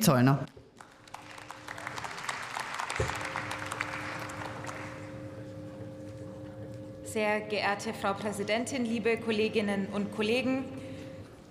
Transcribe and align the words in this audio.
Zollner. 0.00 0.46
Sehr 7.04 7.40
geehrte 7.40 7.94
Frau 7.94 8.12
Präsidentin, 8.12 8.84
liebe 8.84 9.16
Kolleginnen 9.16 9.86
und 9.92 10.12
Kollegen! 10.12 10.64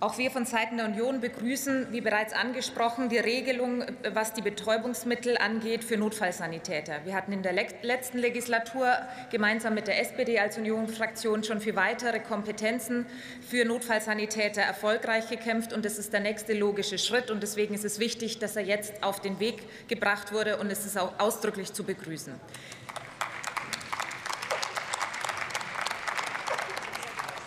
Auch 0.05 0.19
wir 0.19 0.29
von 0.29 0.45
Seiten 0.45 0.77
der 0.77 0.85
Union 0.85 1.19
begrüßen, 1.19 1.87
wie 1.89 1.99
bereits 1.99 2.31
angesprochen, 2.31 3.09
die 3.09 3.17
Regelung, 3.17 3.83
was 4.13 4.33
die 4.33 4.43
Betäubungsmittel 4.43 5.35
angeht, 5.35 5.83
für 5.83 5.97
Notfallsanitäter. 5.97 6.99
Wir 7.05 7.15
hatten 7.15 7.31
in 7.31 7.41
der 7.41 7.53
letzten 7.53 8.19
Legislatur 8.19 8.95
gemeinsam 9.31 9.73
mit 9.73 9.87
der 9.87 9.99
SPD 9.99 10.37
als 10.37 10.59
Unionsfraktion 10.59 11.43
schon 11.43 11.59
für 11.59 11.75
weitere 11.75 12.19
Kompetenzen 12.19 13.07
für 13.49 13.65
Notfallsanitäter 13.65 14.61
erfolgreich 14.61 15.27
gekämpft. 15.27 15.73
Und 15.73 15.83
das 15.85 15.97
ist 15.97 16.13
der 16.13 16.19
nächste 16.19 16.53
logische 16.53 16.99
Schritt. 16.99 17.31
Und 17.31 17.41
deswegen 17.41 17.73
ist 17.73 17.83
es 17.83 17.97
wichtig, 17.97 18.37
dass 18.37 18.55
er 18.55 18.63
jetzt 18.63 19.01
auf 19.01 19.21
den 19.21 19.39
Weg 19.39 19.63
gebracht 19.87 20.31
wurde. 20.31 20.57
Und 20.57 20.69
es 20.69 20.85
ist 20.85 20.99
auch 20.99 21.13
ausdrücklich 21.17 21.73
zu 21.73 21.83
begrüßen. 21.83 22.35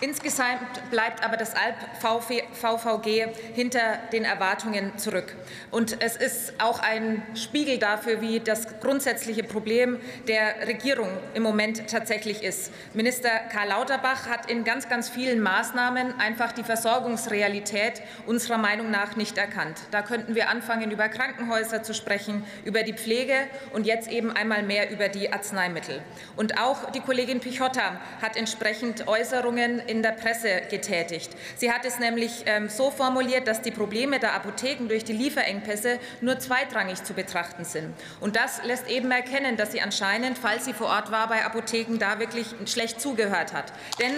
Insgesamt 0.01 0.89
bleibt 0.91 1.25
aber 1.25 1.35
das 1.35 1.53
Alp-VVG 1.55 3.27
hinter 3.53 3.97
den 4.13 4.23
Erwartungen 4.23 4.97
zurück. 4.97 5.35
Und 5.71 6.01
es 6.01 6.15
ist 6.15 6.53
auch 6.61 6.79
ein 6.79 7.21
Spiegel 7.35 7.79
dafür, 7.79 8.21
wie 8.21 8.39
das 8.39 8.79
grundsätzliche 8.79 9.43
Problem 9.43 9.99
der 10.27 10.67
Regierung 10.67 11.09
im 11.33 11.43
Moment 11.43 11.89
tatsächlich 11.89 12.43
ist. 12.43 12.71
Minister 12.93 13.29
Karl 13.51 13.67
Lauterbach 13.69 14.29
hat 14.29 14.49
in 14.49 14.63
ganz, 14.63 14.87
ganz 14.87 15.09
vielen 15.09 15.41
Maßnahmen 15.41 16.17
einfach 16.17 16.53
die 16.53 16.63
Versorgungsrealität 16.63 18.01
unserer 18.25 18.57
Meinung 18.57 18.91
nach 18.91 19.17
nicht 19.17 19.37
erkannt. 19.37 19.79
Da 19.91 20.01
könnten 20.01 20.33
wir 20.33 20.47
anfangen, 20.47 20.91
über 20.91 21.09
Krankenhäuser 21.09 21.83
zu 21.83 21.93
sprechen, 21.93 22.45
über 22.63 22.83
die 22.83 22.93
Pflege 22.93 23.33
und 23.73 23.85
jetzt 23.85 24.09
eben 24.09 24.31
einmal 24.31 24.63
mehr 24.63 24.91
über 24.91 25.09
die 25.09 25.33
Arzneimittel. 25.33 26.01
Und 26.37 26.57
auch 26.57 26.89
die 26.91 27.01
Kollegin 27.01 27.41
Pichotta 27.41 27.99
hat 28.21 28.37
entsprechend 28.37 29.05
Äußerungen 29.05 29.88
in 29.89 30.03
der 30.03 30.11
Presse 30.11 30.61
getätigt. 30.69 31.31
Sie 31.55 31.71
hat 31.71 31.83
es 31.83 31.99
nämlich 31.99 32.43
ähm, 32.45 32.69
so 32.69 32.91
formuliert, 32.91 33.47
dass 33.47 33.61
die 33.61 33.71
Probleme 33.71 34.19
der 34.19 34.33
Apotheken 34.33 34.87
durch 34.87 35.03
die 35.03 35.13
Lieferengpässe 35.13 35.99
nur 36.21 36.39
zweitrangig 36.39 37.03
zu 37.03 37.13
betrachten 37.13 37.65
sind. 37.65 37.93
Und 38.19 38.35
das 38.35 38.63
lässt 38.63 38.87
eben 38.87 39.11
erkennen, 39.11 39.57
dass 39.57 39.71
sie 39.71 39.81
anscheinend, 39.81 40.37
falls 40.37 40.65
sie 40.65 40.73
vor 40.73 40.87
Ort 40.87 41.11
war 41.11 41.27
bei 41.27 41.43
Apotheken, 41.43 41.97
da 41.97 42.19
wirklich 42.19 42.47
schlecht 42.65 43.01
zugehört 43.01 43.53
hat. 43.53 43.73
Denn 43.99 44.11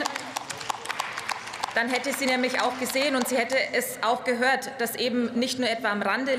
dann 1.75 1.87
hätte 1.89 2.11
sie 2.11 2.25
nämlich 2.25 2.61
auch 2.61 2.77
gesehen 2.79 3.15
und 3.15 3.27
sie 3.27 3.37
hätte 3.37 3.55
es 3.73 3.99
auch 4.01 4.23
gehört, 4.23 4.69
dass 4.79 4.95
eben 4.95 5.39
nicht 5.39 5.57
nur 5.57 5.69
etwa 5.69 5.89
am 5.89 6.01
Rande 6.01 6.37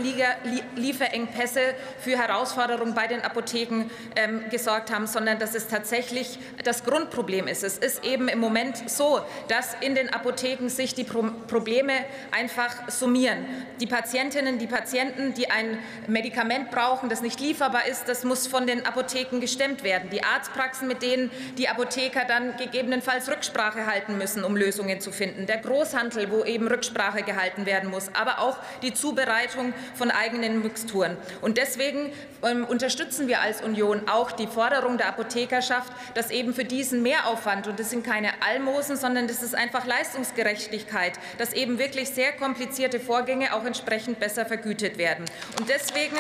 Lieferengpässe 0.77 1.61
für 2.01 2.19
Herausforderungen 2.19 2.95
bei 2.95 3.07
den 3.07 3.23
Apotheken 3.23 3.91
ähm, 4.17 4.45
gesorgt 4.51 4.93
haben, 4.93 5.07
sondern 5.07 5.39
dass 5.39 5.55
es 5.55 5.69
tatsächlich 5.69 6.39
das 6.65 6.85
Grundproblem 6.85 7.47
ist. 7.47 7.65
Es 7.65 7.79
ist 7.79 8.05
eben 8.05 8.29
im 8.29 8.41
Moment 8.41 8.91
so, 8.91 9.21
dass 9.49 9.75
in 9.81 9.95
den 9.95 10.13
Apotheken 10.13 10.69
sich 10.69 10.95
die 10.95 11.05
Pro 11.05 11.23
Probleme 11.47 11.93
einfach 12.33 12.89
summieren. 12.89 13.47
Die 13.81 13.87
Patientinnen, 13.87 14.59
die 14.59 14.67
Patienten, 14.67 15.35
die 15.35 15.51
ein 15.51 15.79
Medikament 16.09 16.71
brauchen, 16.71 17.09
das 17.09 17.23
nicht 17.23 17.39
lieferbar 17.39 17.87
ist, 17.87 18.09
das 18.09 18.25
muss 18.25 18.49
von 18.49 18.67
den 18.67 18.85
Apotheken 18.85 19.39
gestemmt 19.39 19.85
werden. 19.85 20.11
Die 20.11 20.25
Arztpraxen, 20.25 20.89
mit 20.89 21.01
denen 21.01 21.31
die 21.59 21.69
Apotheker 21.69 22.25
dann 22.25 22.57
gegebenenfalls 22.57 23.31
Rücksprache 23.31 23.87
halten 23.87 24.19
müssen, 24.19 24.43
um 24.43 24.57
Lösungen 24.57 25.01
zu 25.01 25.13
finden 25.13 25.22
finden, 25.23 25.47
der 25.47 25.59
Großhandel, 25.59 26.33
wo 26.33 26.42
eben 26.42 26.67
Rücksprache 26.67 27.23
gehalten 27.23 27.65
werden 27.65 27.91
muss, 27.91 28.11
aber 28.12 28.41
auch 28.41 28.56
die 28.83 28.92
Zubereitung 28.92 29.73
von 29.95 30.11
eigenen 30.11 30.62
Mixturen. 30.62 31.17
Und 31.41 31.59
deswegen 31.59 32.12
ähm, 32.42 32.64
unterstützen 32.64 33.29
wir 33.29 33.41
als 33.41 33.62
Union 33.62 34.09
auch 34.09 34.33
die 34.33 34.48
Forderung 34.48 34.98
der 34.98 35.06
Apothekerschaft, 35.06 35.92
dass 36.14 36.33
eben 36.33 36.55
für 36.55 36.64
diesen 36.64 37.05
Mehraufwand, 37.05 37.69
und 37.69 37.79
das 37.79 37.91
sind 37.91 38.05
keine 38.05 38.31
Almosen, 38.45 38.97
sondern 38.97 39.29
das 39.29 39.45
ist 39.45 39.55
einfach 39.55 39.86
Leistungsgerechtigkeit, 39.86 41.13
dass 41.39 41.52
eben 41.52 41.79
wirklich 41.79 42.11
sehr 42.11 42.33
komplizierte 42.33 42.98
Vorgänge 42.98 43.55
auch 43.55 43.64
entsprechend 43.64 44.18
besser 44.18 44.45
vergütet 44.45 44.98
werden. 44.98 45.24
Und 45.61 45.68
deswegen 45.68 46.17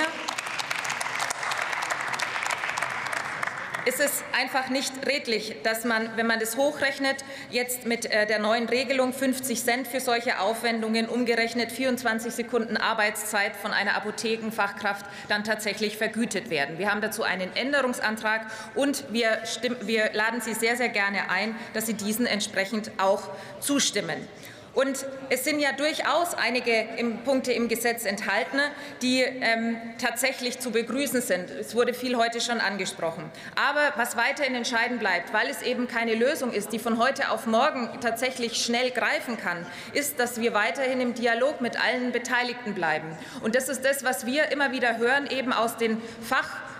ist 3.84 4.00
es 4.00 4.22
einfach 4.32 4.68
nicht 4.70 4.92
redlich, 5.06 5.56
dass 5.62 5.84
man, 5.84 6.16
wenn 6.16 6.26
man 6.26 6.38
das 6.38 6.56
hochrechnet, 6.56 7.24
jetzt 7.50 7.86
mit 7.86 8.06
äh, 8.06 8.26
der 8.26 8.38
neuen 8.38 8.68
Regelung 8.68 9.12
50 9.12 9.62
Cent 9.62 9.88
für 9.88 10.00
solche 10.00 10.40
Aufwendungen 10.40 11.08
umgerechnet 11.08 11.72
24 11.72 12.32
Sekunden 12.32 12.76
Arbeitszeit 12.76 13.56
von 13.56 13.72
einer 13.72 13.96
Apothekenfachkraft 13.96 15.06
dann 15.28 15.44
tatsächlich 15.44 15.96
vergütet 15.96 16.50
werden. 16.50 16.78
Wir 16.78 16.90
haben 16.90 17.00
dazu 17.00 17.22
einen 17.22 17.54
Änderungsantrag 17.56 18.46
und 18.74 19.04
wir, 19.10 19.42
wir 19.82 20.10
laden 20.12 20.40
Sie 20.40 20.54
sehr, 20.54 20.76
sehr 20.76 20.88
gerne 20.88 21.30
ein, 21.30 21.56
dass 21.74 21.86
Sie 21.86 21.94
diesen 21.94 22.26
entsprechend 22.26 22.90
auch 22.98 23.28
zustimmen. 23.60 24.28
Und 24.74 25.04
es 25.28 25.44
sind 25.44 25.60
ja 25.60 25.72
durchaus 25.72 26.34
einige 26.34 26.88
Punkte 27.24 27.52
im 27.52 27.68
Gesetz 27.68 28.06
enthalten, 28.06 28.58
die 29.02 29.20
ähm, 29.20 29.76
tatsächlich 29.98 30.60
zu 30.60 30.70
begrüßen 30.70 31.20
sind. 31.20 31.50
Es 31.50 31.74
wurde 31.74 31.92
viel 31.92 32.16
heute 32.16 32.40
schon 32.40 32.58
angesprochen. 32.58 33.30
Aber 33.54 33.92
was 33.96 34.16
weiterhin 34.16 34.54
entscheidend 34.54 35.00
bleibt, 35.00 35.32
weil 35.34 35.48
es 35.48 35.60
eben 35.62 35.88
keine 35.88 36.14
Lösung 36.14 36.52
ist, 36.52 36.72
die 36.72 36.78
von 36.78 36.98
heute 36.98 37.30
auf 37.30 37.46
morgen 37.46 37.90
tatsächlich 38.00 38.64
schnell 38.64 38.90
greifen 38.90 39.36
kann, 39.36 39.66
ist, 39.92 40.18
dass 40.18 40.40
wir 40.40 40.54
weiterhin 40.54 41.00
im 41.00 41.14
Dialog 41.14 41.60
mit 41.60 41.78
allen 41.82 42.12
Beteiligten 42.12 42.74
bleiben. 42.74 43.16
Und 43.42 43.54
das 43.54 43.68
ist 43.68 43.84
das, 43.84 44.04
was 44.04 44.24
wir 44.24 44.50
immer 44.52 44.72
wieder 44.72 44.96
hören, 44.96 45.26
eben 45.26 45.52
aus 45.52 45.76
den 45.76 46.00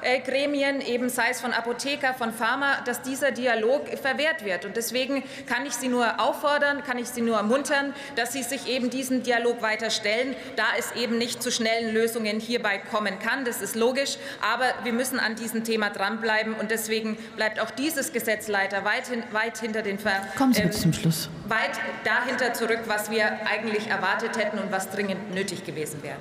Fachgremien, 0.02 0.80
eben 0.80 1.08
sei 1.08 1.28
es 1.30 1.40
von 1.40 1.52
Apotheker, 1.52 2.14
von 2.14 2.32
Pharma, 2.32 2.80
dass 2.84 3.02
dieser 3.02 3.30
Dialog 3.30 3.88
verwehrt 3.98 4.44
wird. 4.44 4.64
Und 4.64 4.76
deswegen 4.76 5.22
kann 5.46 5.64
ich 5.66 5.74
Sie 5.74 5.88
nur 5.88 6.20
auffordern, 6.20 6.82
kann 6.82 6.98
ich 6.98 7.08
Sie 7.08 7.20
nur 7.22 7.36
ermuntern, 7.36 7.94
dass 8.16 8.32
Sie 8.32 8.42
sich 8.42 8.66
eben 8.66 8.91
diesen 8.91 9.22
Dialog 9.22 9.62
weiter 9.62 9.91
stellen, 9.91 10.34
da 10.56 10.64
es 10.78 10.92
eben 10.92 11.18
nicht 11.18 11.42
zu 11.42 11.50
schnellen 11.50 11.94
Lösungen 11.94 12.41
hierbei 12.41 12.78
kommen 12.78 13.18
kann. 13.18 13.44
Das 13.44 13.62
ist 13.62 13.76
logisch. 13.76 14.16
Aber 14.52 14.66
wir 14.82 14.92
müssen 14.92 15.20
an 15.20 15.36
diesem 15.36 15.64
Thema 15.64 15.91
dranbleiben. 15.91 16.54
Und 16.54 16.70
deswegen 16.70 17.16
bleibt 17.36 17.60
auch 17.60 17.70
dieses 17.70 18.12
Gesetz 18.12 18.48
leider 18.48 18.84
weit, 18.84 19.04
weit 19.32 19.58
hinter 19.58 19.82
den 19.82 19.98
Ver 19.98 20.26
Kommen 20.36 20.52
Sie 20.52 20.62
ähm, 20.62 20.72
zum 20.72 20.92
Schluss. 20.92 21.28
weit 21.48 21.78
dahinter 22.04 22.52
zurück, 22.54 22.80
was 22.86 23.10
wir 23.10 23.24
eigentlich 23.46 23.88
erwartet 23.88 24.36
hätten 24.36 24.58
und 24.58 24.72
was 24.72 24.91
dringend 24.91 25.34
nötig 25.34 25.64
gewesen 25.64 26.02
wäre. 26.02 26.16